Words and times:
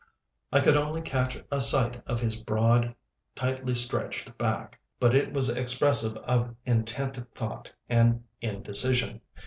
I 0.51 0.61
could 0.61 0.75
only 0.75 1.01
catch 1.03 1.37
a 1.51 1.61
sight 1.61 2.01
of 2.07 2.19
his 2.19 2.35
broad, 2.35 2.95
tightly 3.35 3.75
stretched 3.75 4.35
back, 4.35 4.79
but 4.99 5.13
it 5.13 5.31
was 5.31 5.47
expressive 5.49 6.15
of 6.23 6.55
intent 6.65 7.19
thought, 7.35 7.71
and 7.87 8.23
indecision. 8.41 9.21